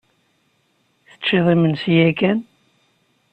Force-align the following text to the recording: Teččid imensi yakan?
Teččid 1.09 1.45
imensi 1.53 1.91
yakan? 1.97 2.39